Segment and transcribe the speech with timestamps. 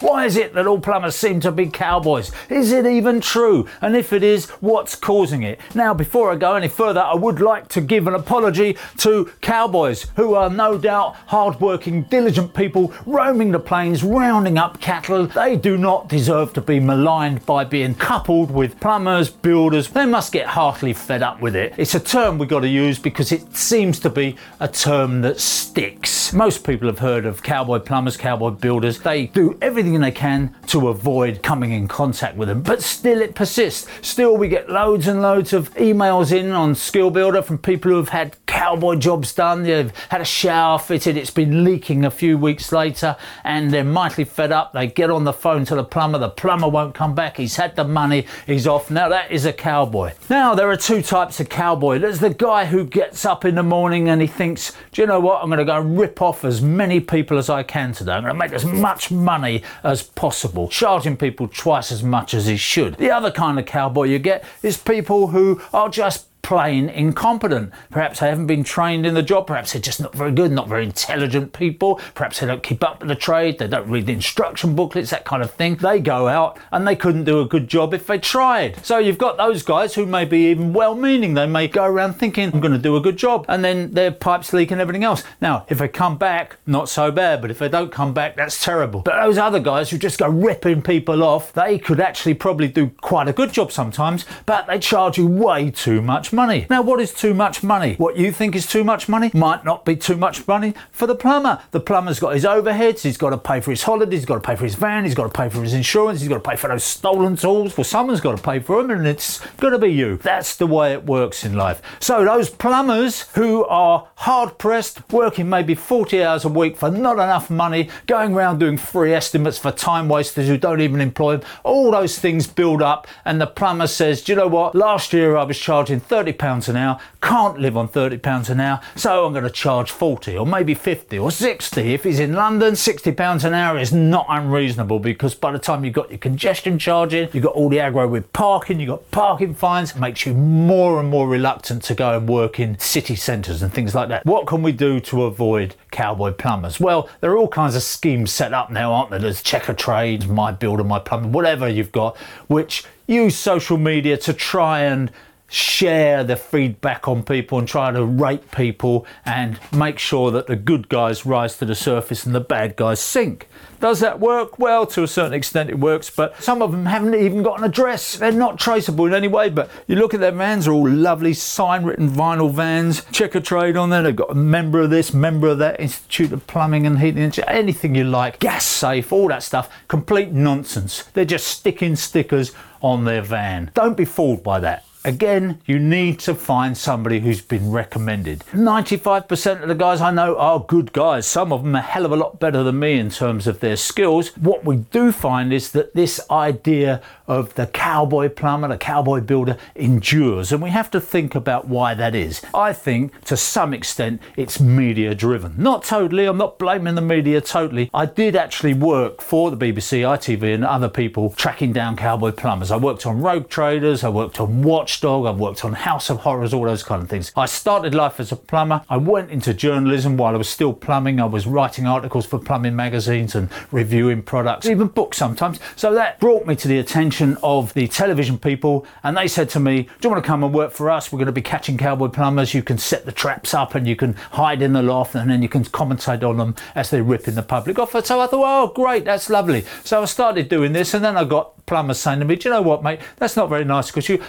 [0.00, 2.30] Why is it that all plumbers seem to be cowboys?
[2.50, 3.66] Is it even true?
[3.80, 5.60] And if it is, what's causing it?
[5.74, 10.06] Now, before I go any further, I would like to give an apology to cowboys
[10.16, 15.26] who are no doubt hard-working, diligent people roaming the plains, rounding up cattle.
[15.26, 19.88] They do not deserve to be maligned by being coupled with plumbers, builders.
[19.88, 21.74] They must get heartily fed up with it.
[21.76, 25.40] It's a term we've got to use because it seems to be a term that
[25.40, 26.32] sticks.
[26.32, 28.98] Most people have heard of cowboy plumbers, cowboy builders.
[28.98, 33.34] They do everything they can to avoid coming in contact with them, but still it
[33.34, 33.88] persists.
[34.02, 37.96] Still, we get loads and loads of emails in on Skill Builder from people who
[37.96, 39.64] have had cowboy jobs done.
[39.64, 44.24] They've had a shower fitted, it's been leaking a few weeks later, and they're mightily
[44.24, 44.72] fed up.
[44.72, 47.76] They get on the phone to the plumber, the plumber won't come back, he's had
[47.76, 48.90] the money, he's off.
[48.90, 50.14] Now, that is a cowboy.
[50.30, 51.98] Now, there are two types of cowboy.
[51.98, 55.20] There's the guy who gets up in the morning and he thinks, do you know
[55.20, 55.42] what?
[55.42, 58.12] I'm going to go and rip off as many people as I can today.
[58.12, 62.46] I'm going to make as much money as possible, charging people twice as much as
[62.46, 62.96] he should.
[62.96, 67.72] The other kind of cowboy you get is people who are just plain incompetent.
[67.90, 69.48] Perhaps they haven't been trained in the job.
[69.48, 72.00] Perhaps they're just not very good, not very intelligent people.
[72.14, 73.58] Perhaps they don't keep up with the trade.
[73.58, 75.74] They don't read the instruction booklets, that kind of thing.
[75.74, 78.86] They go out and they couldn't do a good job if they tried.
[78.86, 81.34] So you've got those guys who may be even well meaning.
[81.34, 83.44] They may go around thinking, I'm going to do a good job.
[83.48, 85.24] And then their pipes leak and everything else.
[85.40, 87.40] Now, if they come back, not so bad.
[87.40, 89.00] But if they don't come back, that's terrible.
[89.00, 92.90] But those other guys who just go ripping people off, they could actually probably do
[93.00, 96.66] quite a good job sometimes, but they charge you way too much money.
[96.70, 97.94] Now, what is too much money?
[97.94, 101.16] What you think is too much money might not be too much money for the
[101.16, 101.60] plumber.
[101.72, 104.40] The plumber's got his overheads, he's got to pay for his holidays, he's got to
[104.40, 106.54] pay for his van, he's got to pay for his insurance, he's got to pay
[106.54, 107.76] for those stolen tools.
[107.76, 110.18] Well, someone's got to pay for them, and it's going to be you.
[110.18, 111.82] That's the way it works in life.
[111.98, 117.14] So, those plumbers who are hard pressed, working maybe 40 hours a week for not
[117.14, 121.48] enough money, going around doing free estimates for time wasters who don't even employ them,
[121.64, 124.74] all those things build up, and the plumber says, Do you know what?
[124.74, 129.26] Last year I was charging £30 an hour, can't live on £30 an hour, so
[129.26, 131.94] I'm going to charge 40 or maybe 50 or 60.
[131.94, 135.94] If he's in London, £60 an hour is not unreasonable because by the time you've
[135.94, 139.92] got your congestion charging, you've got all the aggro with parking, you've got parking fines,
[139.92, 143.72] it makes you more and more reluctant to go and work in city centres and
[143.72, 144.24] things like that.
[144.24, 146.80] What can we do to avoid cowboy plumbers?
[146.80, 149.18] Well, there are all kinds of schemes set up now, aren't there?
[149.18, 152.16] There's Checkatrades, My Builder, My Plumber, whatever you've got,
[152.48, 155.10] which use social media to try and
[155.48, 160.56] share the feedback on people and try to rate people and make sure that the
[160.56, 163.48] good guys rise to the surface and the bad guys sink.
[163.80, 164.58] Does that work?
[164.58, 167.64] Well, to a certain extent it works, but some of them haven't even got an
[167.64, 168.16] address.
[168.16, 171.34] They're not traceable in any way, but you look at their vans, they're all lovely
[171.34, 175.58] sign written vinyl vans, Checkatrade on there, they've got a member of this, member of
[175.58, 179.70] that, Institute of Plumbing and Heating, anything you like, gas safe, all that stuff.
[179.88, 181.04] Complete nonsense.
[181.12, 183.70] They're just sticking stickers on their van.
[183.74, 184.84] Don't be fooled by that.
[185.06, 188.40] Again, you need to find somebody who's been recommended.
[188.52, 191.28] 95% of the guys I know are good guys.
[191.28, 193.60] Some of them are a hell of a lot better than me in terms of
[193.60, 194.36] their skills.
[194.36, 199.56] What we do find is that this idea of the cowboy plumber, the cowboy builder
[199.76, 202.42] endures, and we have to think about why that is.
[202.52, 205.54] I think to some extent it's media driven.
[205.56, 207.90] Not totally, I'm not blaming the media totally.
[207.94, 212.72] I did actually work for the BBC, ITV, and other people tracking down cowboy plumbers.
[212.72, 216.20] I worked on Rogue Traders, I worked on Watch Watchdog, I've worked on House of
[216.20, 217.30] Horrors, all those kind of things.
[217.36, 218.80] I started life as a plumber.
[218.88, 221.20] I went into journalism while I was still plumbing.
[221.20, 225.60] I was writing articles for plumbing magazines and reviewing products, even books sometimes.
[225.76, 229.60] So that brought me to the attention of the television people, and they said to
[229.60, 231.12] me, Do you want to come and work for us?
[231.12, 232.54] We're going to be catching cowboy plumbers.
[232.54, 235.42] You can set the traps up and you can hide in the loft, and then
[235.42, 237.92] you can commentate on them as they rip in the public off.
[237.92, 239.66] So I thought, Oh, great, that's lovely.
[239.84, 242.54] So I started doing this, and then I got plumbers saying to me, Do you
[242.54, 243.00] know what, mate?
[243.16, 244.22] That's not very nice because you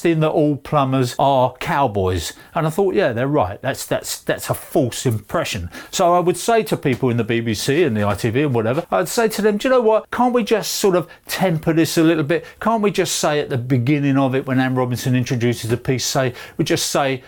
[0.00, 2.32] suggesting that all plumbers are cowboys.
[2.54, 3.60] And I thought, yeah, they're right.
[3.60, 5.68] That's that's that's a false impression.
[5.90, 9.08] So I would say to people in the BBC and the ITV and whatever, I'd
[9.08, 10.10] say to them, Do you know what?
[10.10, 12.46] Can't we just sort of temper this a little bit?
[12.60, 16.04] Can't we just say at the beginning of it when Anne Robinson introduces the piece,
[16.04, 17.22] say we just say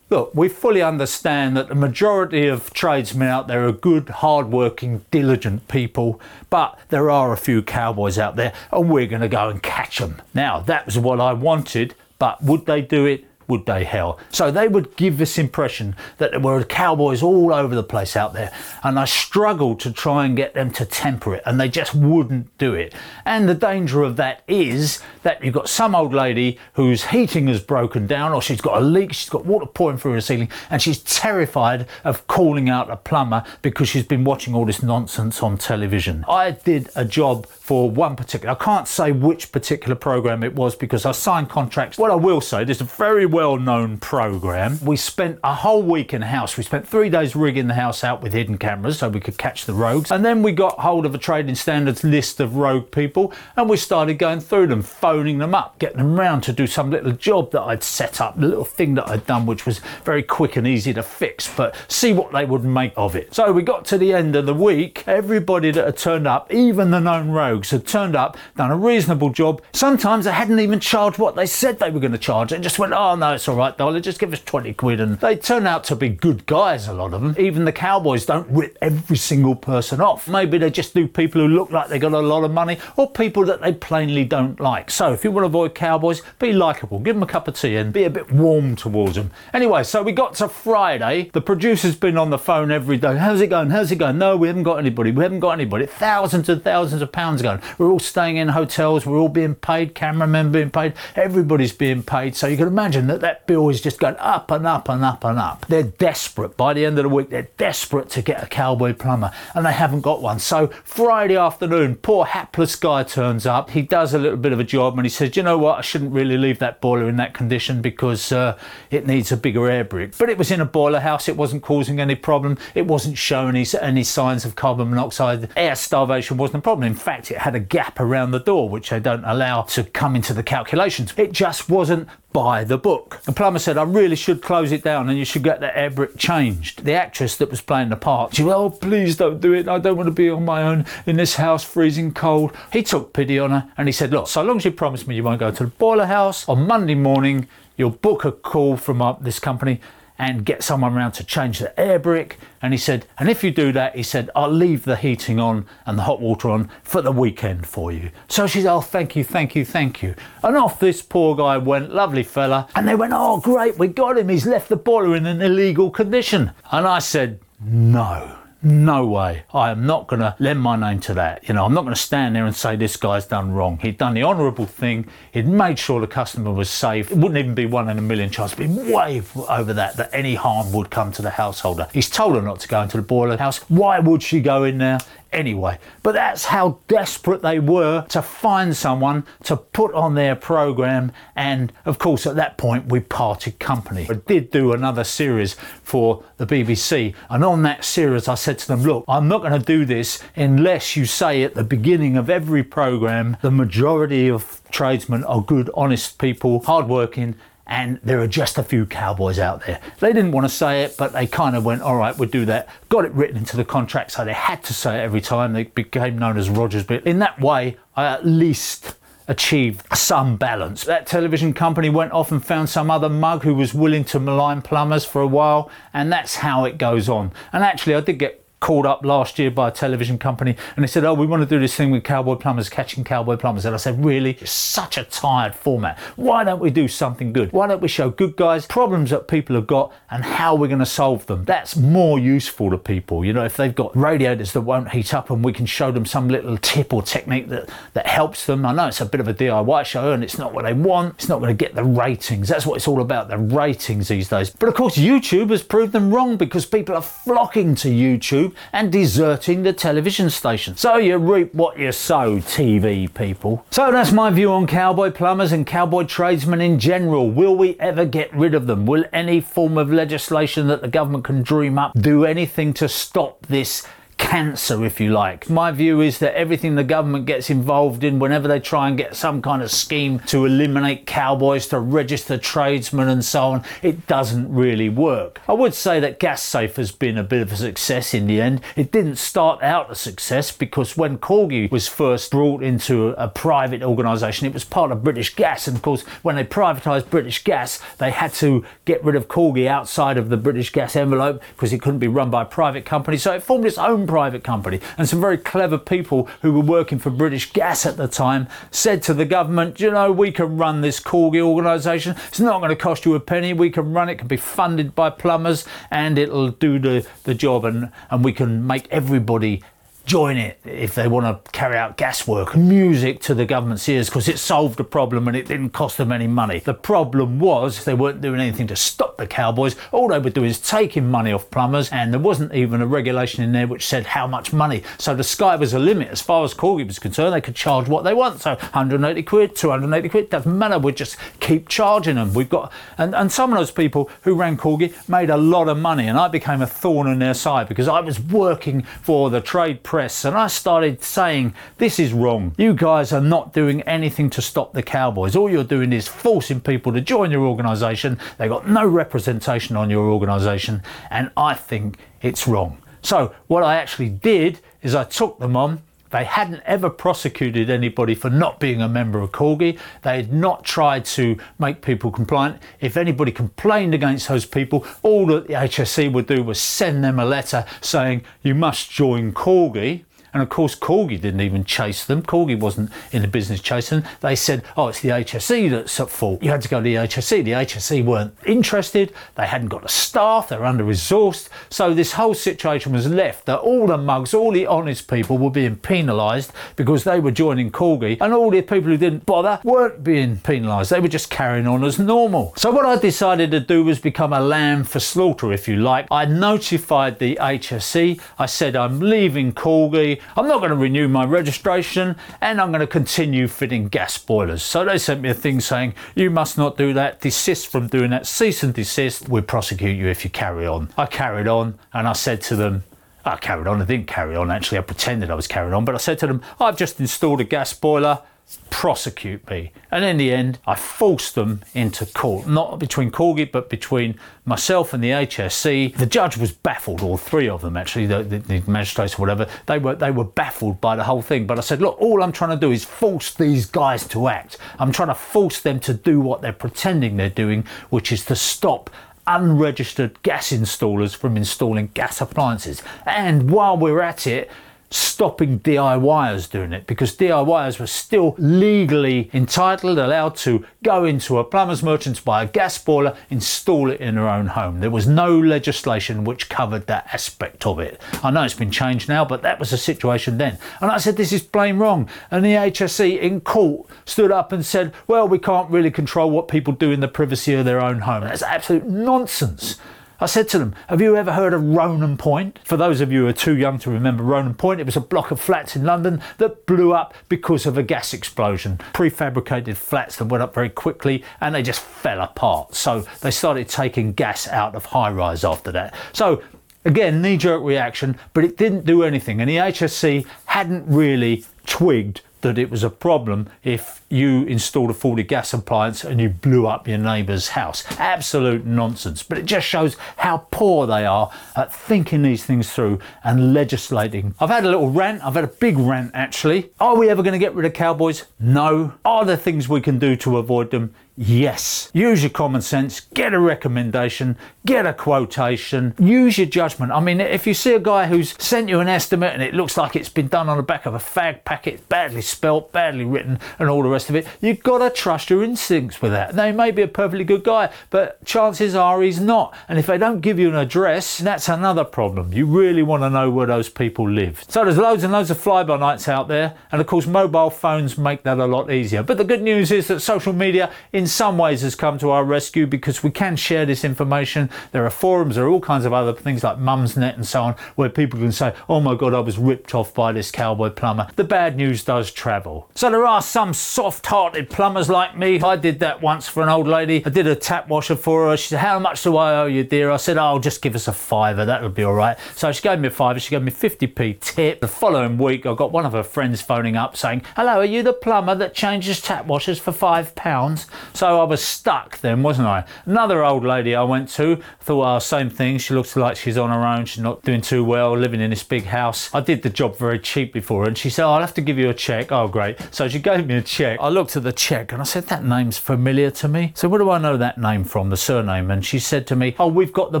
[0.10, 5.68] Look, we fully understand that the majority of tradesmen out there are good, hard-working, diligent
[5.68, 6.18] people,
[6.48, 9.98] but there are a few cowboys out there, and we're going to go and catch
[9.98, 10.22] them.
[10.32, 13.24] Now, that was what I wanted, but would they do it?
[13.48, 14.18] Would they hell.
[14.30, 18.34] So they would give this impression that there were cowboys all over the place out
[18.34, 18.52] there.
[18.82, 22.56] And I struggled to try and get them to temper it, and they just wouldn't
[22.58, 22.94] do it.
[23.24, 27.60] And the danger of that is that you've got some old lady whose heating has
[27.60, 30.82] broken down, or she's got a leak, she's got water pouring through her ceiling, and
[30.82, 35.56] she's terrified of calling out a plumber because she's been watching all this nonsense on
[35.56, 36.24] television.
[36.28, 40.74] I did a job for one particular, I can't say which particular program it was
[40.74, 41.98] because I signed contracts.
[41.98, 44.78] What I will say, this is a very well known program.
[44.84, 46.56] We spent a whole week in the house.
[46.56, 49.64] We spent three days rigging the house out with hidden cameras so we could catch
[49.64, 50.10] the rogues.
[50.10, 53.76] And then we got hold of a trading standards list of rogue people and we
[53.76, 57.52] started going through them, phoning them up, getting them round to do some little job
[57.52, 60.66] that I'd set up, the little thing that I'd done, which was very quick and
[60.66, 63.34] easy to fix, but see what they would make of it.
[63.34, 65.04] So we got to the end of the week.
[65.06, 69.30] Everybody that had turned up, even the known rogues, had turned up, done a reasonable
[69.30, 69.62] job.
[69.72, 72.50] Sometimes they hadn't even charged what they said they were going to charge.
[72.50, 75.00] They just went, oh no, it's all right, darling, just give us 20 quid.
[75.00, 77.34] And they turn out to be good guys, a lot of them.
[77.38, 80.28] Even the cowboys don't rip every single person off.
[80.28, 83.10] Maybe they just do people who look like they got a lot of money or
[83.10, 84.90] people that they plainly don't like.
[84.90, 87.76] So if you want to avoid cowboys, be likable, give them a cup of tea
[87.76, 89.30] and be a bit warm towards them.
[89.52, 91.30] Anyway, so we got to Friday.
[91.32, 93.16] The producer's been on the phone every day.
[93.16, 93.70] How's it going?
[93.70, 94.18] How's it going?
[94.18, 95.10] No, we haven't got anybody.
[95.10, 95.86] We haven't got anybody.
[95.86, 97.60] Thousands and thousands of pounds going.
[97.78, 99.06] We're all staying in hotels.
[99.06, 99.94] We're all being paid.
[99.94, 100.94] Cameramen being paid.
[101.16, 102.36] Everybody's being paid.
[102.36, 105.24] So you can imagine that that bill is just going up and up and up
[105.24, 105.66] and up.
[105.66, 106.56] They're desperate.
[106.56, 109.72] By the end of the week, they're desperate to get a cowboy plumber and they
[109.72, 110.38] haven't got one.
[110.38, 113.70] So Friday afternoon, poor hapless guy turns up.
[113.70, 115.78] He does a little bit of a job and he says, you know what?
[115.78, 118.58] I shouldn't really leave that boiler in that condition because uh,
[118.90, 120.16] it needs a bigger air brick.
[120.18, 121.28] But it was in a boiler house.
[121.28, 122.58] It wasn't causing any problem.
[122.74, 125.48] It wasn't showing any, any signs of carbon monoxide.
[125.56, 126.86] Air starvation wasn't a problem.
[126.86, 130.16] In fact, it had a gap around the door, which they don't allow to come
[130.16, 131.12] into the calculations.
[131.16, 133.22] It just wasn't by the book.
[133.22, 135.90] The plumber said, I really should close it down and you should get the air
[135.90, 136.84] brick changed.
[136.84, 139.68] The actress that was playing the part, she went, Oh, please don't do it.
[139.68, 142.52] I don't want to be on my own in this house freezing cold.
[142.72, 145.16] He took pity on her and he said, Look, so long as you promise me
[145.16, 147.46] you won't go to the boiler house on Monday morning,
[147.76, 149.80] you'll book a call from uh, this company
[150.18, 152.38] and get someone around to change the air brick.
[152.60, 155.66] And he said, and if you do that, he said, I'll leave the heating on
[155.86, 158.10] and the hot water on for the weekend for you.
[158.28, 160.14] So she said, oh, thank you, thank you, thank you.
[160.42, 162.68] And off this poor guy went, lovely fella.
[162.74, 164.28] And they went, oh, great, we got him.
[164.28, 166.52] He's left the boiler in an illegal condition.
[166.72, 168.37] And I said, no.
[168.60, 169.44] No way.
[169.54, 171.46] I am not going to lend my name to that.
[171.46, 173.78] You know, I'm not going to stand there and say this guy's done wrong.
[173.78, 175.06] He'd done the honourable thing.
[175.30, 177.12] He'd made sure the customer was safe.
[177.12, 178.54] It wouldn't even be one in a million chance.
[178.54, 181.86] It'd be way over that, that any harm would come to the householder.
[181.92, 183.58] He's told her not to go into the boiler house.
[183.68, 184.98] Why would she go in there?
[185.32, 185.78] Anyway.
[186.02, 191.12] But that's how desperate they were to find someone to put on their program.
[191.36, 194.06] And of course, at that point, we parted company.
[194.10, 197.14] I did do another series for the BBC.
[197.30, 200.22] And on that series, I said to them, look, I'm not going to do this
[200.36, 205.70] unless you say at the beginning of every program, the majority of tradesmen are good,
[205.74, 207.34] honest people, hardworking,
[207.68, 209.80] and there are just a few cowboys out there.
[210.00, 212.46] They didn't want to say it, but they kind of went, all right, we'll do
[212.46, 212.68] that.
[212.88, 215.52] Got it written into the contract, so they had to say it every time.
[215.52, 216.84] They became known as Rogers.
[216.84, 218.96] But in that way, I at least
[219.28, 220.84] achieved some balance.
[220.84, 224.62] That television company went off and found some other mug who was willing to malign
[224.62, 227.32] plumbers for a while, and that's how it goes on.
[227.52, 230.88] And actually, I did get called up last year by a television company and they
[230.88, 233.64] said, Oh, we want to do this thing with cowboy plumbers, catching cowboy plumbers.
[233.64, 234.32] And I said, Really?
[234.40, 235.98] It's such a tired format.
[236.16, 237.52] Why don't we do something good?
[237.52, 240.78] Why don't we show good guys problems that people have got and how we're going
[240.80, 241.44] to solve them?
[241.44, 243.24] That's more useful to people.
[243.24, 246.04] You know, if they've got radiators that won't heat up and we can show them
[246.04, 248.66] some little tip or technique that, that helps them.
[248.66, 251.14] I know it's a bit of a DIY show and it's not what they want.
[251.14, 252.48] It's not going to get the ratings.
[252.48, 254.50] That's what it's all about, the ratings these days.
[254.50, 258.90] But of course, YouTube has proved them wrong because people are flocking to YouTube And
[258.90, 260.76] deserting the television station.
[260.76, 263.64] So you reap what you sow, TV people.
[263.70, 267.30] So that's my view on cowboy plumbers and cowboy tradesmen in general.
[267.30, 268.86] Will we ever get rid of them?
[268.86, 273.46] Will any form of legislation that the government can dream up do anything to stop
[273.46, 273.86] this
[274.28, 275.48] cancer, if you like.
[275.48, 279.16] My view is that everything the government gets involved in, whenever they try and get
[279.16, 284.52] some kind of scheme to eliminate cowboys, to register tradesmen, and so on, it doesn't
[284.52, 285.40] really work.
[285.48, 288.60] I would say that GasSafe has been a bit of a success in the end.
[288.76, 293.82] It didn't start out a success because when Corgi was first brought into a private
[293.82, 297.80] organisation, it was part of British Gas, and of course, when they privatised British Gas,
[297.96, 301.80] they had to get rid of Corgi outside of the British Gas envelope because it
[301.80, 303.16] couldn't be run by a private company.
[303.16, 304.80] So it formed its own private company.
[304.98, 309.02] And some very clever people who were working for British Gas at the time said
[309.04, 312.14] to the government, you know, we can run this Corgi organisation.
[312.28, 313.54] It's not going to cost you a penny.
[313.54, 317.34] We can run it, it can be funded by plumbers, and it'll do the, the
[317.34, 319.62] job, and, and we can make everybody
[320.08, 324.08] join it if they want to carry out gas work, music to the government's ears
[324.08, 326.60] because it solved a problem and it didn't cost them any money.
[326.60, 329.76] The problem was they weren't doing anything to stop the cowboys.
[329.92, 333.44] All they were doing is taking money off plumbers, and there wasn't even a regulation
[333.44, 334.82] in there which said how much money.
[334.96, 337.34] So the sky was a limit as far as Corgi was concerned.
[337.34, 338.40] They could charge what they want.
[338.40, 340.78] So 180 quid, 280 quid, doesn't matter.
[340.78, 342.32] We just keep charging them.
[342.32, 345.76] We've got and, and some of those people who ran Corgi made a lot of
[345.76, 349.42] money, and I became a thorn in their side because I was working for the
[349.42, 352.54] trade press press and I started saying, This is wrong.
[352.56, 355.34] You guys are not doing anything to stop the Cowboys.
[355.34, 358.16] All you're doing is forcing people to join your organisation.
[358.36, 362.78] They've got no representation on your organisation, and I think it's wrong.
[363.02, 368.14] So, what I actually did is I took them on they hadn't ever prosecuted anybody
[368.14, 369.78] for not being a member of Corgi.
[370.02, 372.62] They had not tried to make people compliant.
[372.80, 377.18] If anybody complained against those people, all that the HSE would do was send them
[377.18, 380.04] a letter saying, You must join Corgi.
[380.32, 382.22] And of course, Corgi didn't even chase them.
[382.22, 384.10] Corgi wasn't in the business chasing them.
[384.20, 386.42] They said, oh, it's the HSE that's at fault.
[386.42, 387.44] You had to go to the HSE.
[387.44, 389.12] The HSE weren't interested.
[389.36, 390.48] They hadn't got the staff.
[390.48, 391.48] They're under resourced.
[391.70, 395.50] So this whole situation was left that all the mugs, all the honest people were
[395.50, 398.18] being penalised because they were joining Corgi.
[398.20, 400.90] And all the people who didn't bother weren't being penalised.
[400.90, 402.52] They were just carrying on as normal.
[402.56, 406.06] So what I decided to do was become a lamb for slaughter, if you like.
[406.10, 408.20] I notified the HSE.
[408.38, 410.17] I said, I'm leaving Corgi.
[410.36, 414.62] I'm not going to renew my registration and I'm going to continue fitting gas boilers.
[414.62, 418.10] So they sent me a thing saying, you must not do that, desist from doing
[418.10, 420.90] that, cease and desist, we'll prosecute you if you carry on.
[420.96, 422.84] I carried on and I said to them,
[423.24, 424.50] I carried on, I didn't carry on.
[424.50, 427.40] Actually, I pretended I was carrying on, but I said to them, I've just installed
[427.40, 428.22] a gas boiler
[428.70, 429.72] prosecute me.
[429.90, 434.94] And in the end, I forced them into court, not between Corgi, but between myself
[434.94, 435.96] and the HSC.
[435.96, 439.46] The judge was baffled, all three of them actually, the, the, the, magistrates or whatever.
[439.66, 441.46] They were they were baffled by the whole thing.
[441.46, 444.58] But I said, look, all I'm trying to do is force these guys to act.
[444.78, 448.36] I'm trying to force them to do what they're pretending they're doing, which is to
[448.36, 448.90] stop
[449.26, 452.82] unregistered gas installers from installing gas appliances.
[453.04, 454.50] And while we're at it,
[454.90, 461.44] stopping DIYers doing it because DIYers were still legally entitled, allowed to go into a
[461.44, 464.80] plumber's merchant's, buy a gas boiler, install it in their own home.
[464.80, 468.00] There was no legislation which covered that aspect of it.
[468.22, 470.58] I know it's been changed now, but that was the situation then.
[470.80, 472.08] And I said, this is plain wrong.
[472.30, 476.48] And the HSE in court stood up and said, well, we can't really control what
[476.48, 478.22] people do in the privacy of their own home.
[478.22, 479.76] That's absolute nonsense.
[480.20, 482.58] I said to them, Have you ever heard of Ronan Point?
[482.64, 485.00] For those of you who are too young to remember Ronan Point, it was a
[485.00, 488.80] block of flats in London that blew up because of a gas explosion.
[488.94, 492.74] Prefabricated flats that went up very quickly and they just fell apart.
[492.74, 495.94] So they started taking gas out of high rise after that.
[496.12, 496.42] So
[496.84, 499.40] again, knee jerk reaction, but it didn't do anything.
[499.40, 504.94] And the HSC hadn't really twigged that it was a problem if you installed a
[504.94, 507.84] faulty gas appliance and you blew up your neighbour's house.
[507.98, 509.22] Absolute nonsense.
[509.22, 514.34] But it just shows how poor they are at thinking these things through and legislating.
[514.40, 516.70] I've had a little rant, I've had a big rant actually.
[516.80, 518.24] Are we ever going to get rid of cowboys?
[518.38, 518.94] No.
[519.04, 520.94] Are there things we can do to avoid them?
[521.20, 521.90] Yes.
[521.92, 526.92] Use your common sense, get a recommendation, get a quotation, use your judgment.
[526.92, 529.76] I mean, if you see a guy who's sent you an estimate and it looks
[529.76, 533.40] like it's been done on the back of a fag packet, badly spelt, badly written,
[533.58, 536.36] and all the rest of it, you've got to trust your instincts with that.
[536.36, 539.56] Now, he may be a perfectly good guy, but chances are he's not.
[539.68, 542.32] And if they don't give you an address, that's another problem.
[542.32, 544.44] You really want to know where those people live.
[544.46, 547.50] So there's loads and loads of fly by nights out there, and of course, mobile
[547.50, 549.02] phones make that a lot easier.
[549.02, 552.24] But the good news is that social media, in some ways has come to our
[552.24, 554.50] rescue because we can share this information.
[554.72, 557.54] There are forums, there are all kinds of other things like Mumsnet and so on
[557.76, 561.08] where people can say, oh my God, I was ripped off by this cowboy plumber.
[561.16, 562.70] The bad news does travel.
[562.74, 565.40] So there are some soft hearted plumbers like me.
[565.40, 567.04] I did that once for an old lady.
[567.04, 568.36] I did a tap washer for her.
[568.36, 569.90] She said, how much do I owe you, dear?
[569.90, 571.44] I said, oh, just give us a fiver.
[571.44, 572.16] That would be all right.
[572.34, 573.20] So she gave me a fiver.
[573.20, 574.60] She gave me 50p tip.
[574.60, 577.82] The following week, I got one of her friends phoning up saying, hello, are you
[577.82, 580.66] the plumber that changes tap washers for five pounds?
[580.98, 582.64] So I was stuck then, wasn't I?
[582.84, 585.58] Another old lady I went to thought, oh, same thing.
[585.58, 586.86] She looks like she's on her own.
[586.86, 589.08] She's not doing too well, living in this big house.
[589.14, 591.56] I did the job very cheap before, and she said, oh, I'll have to give
[591.56, 592.10] you a check.
[592.10, 592.58] Oh, great.
[592.74, 593.78] So she gave me a check.
[593.80, 596.50] I looked at the check and I said, that name's familiar to me.
[596.56, 598.50] So where do I know that name from, the surname?
[598.50, 600.00] And she said to me, oh, we've got the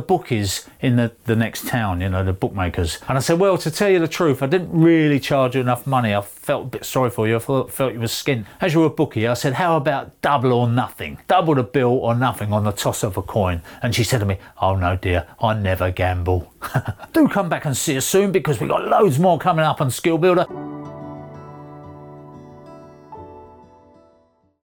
[0.00, 2.98] bookies in the, the next town, you know, the bookmakers.
[3.08, 5.86] And I said, well, to tell you the truth, I didn't really charge you enough
[5.86, 6.12] money.
[6.12, 7.36] I felt a bit sorry for you.
[7.36, 8.46] I felt, felt you were skint.
[8.60, 11.18] As you were a bookie, I said, how about double or nothing?
[11.28, 13.60] Double the bill or nothing on the toss of a coin.
[13.82, 16.50] And she said to me, oh no, dear, I never gamble.
[17.12, 19.90] Do come back and see us soon because we've got loads more coming up on
[19.90, 20.46] Skill Builder.